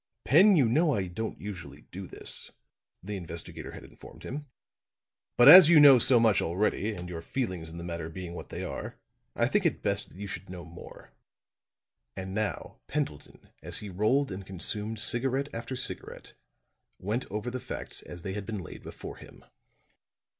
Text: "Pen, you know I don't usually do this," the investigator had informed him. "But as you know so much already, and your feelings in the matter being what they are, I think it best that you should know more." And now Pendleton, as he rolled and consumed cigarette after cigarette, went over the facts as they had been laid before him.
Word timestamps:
"Pen, 0.25 0.55
you 0.55 0.67
know 0.67 0.95
I 0.95 1.05
don't 1.05 1.39
usually 1.39 1.81
do 1.91 2.07
this," 2.07 2.49
the 3.03 3.15
investigator 3.17 3.73
had 3.73 3.83
informed 3.83 4.23
him. 4.23 4.47
"But 5.37 5.47
as 5.47 5.69
you 5.69 5.79
know 5.79 5.99
so 5.99 6.19
much 6.19 6.41
already, 6.41 6.95
and 6.95 7.07
your 7.07 7.21
feelings 7.21 7.69
in 7.69 7.77
the 7.77 7.83
matter 7.83 8.09
being 8.09 8.33
what 8.33 8.49
they 8.49 8.63
are, 8.63 8.95
I 9.35 9.45
think 9.45 9.63
it 9.63 9.83
best 9.83 10.09
that 10.09 10.17
you 10.17 10.25
should 10.25 10.49
know 10.49 10.65
more." 10.65 11.11
And 12.17 12.33
now 12.33 12.79
Pendleton, 12.87 13.49
as 13.61 13.77
he 13.77 13.89
rolled 13.91 14.31
and 14.31 14.43
consumed 14.43 14.99
cigarette 14.99 15.49
after 15.53 15.75
cigarette, 15.75 16.33
went 16.97 17.29
over 17.29 17.51
the 17.51 17.59
facts 17.59 18.01
as 18.01 18.23
they 18.23 18.33
had 18.33 18.47
been 18.47 18.57
laid 18.63 18.81
before 18.81 19.17
him. 19.17 19.45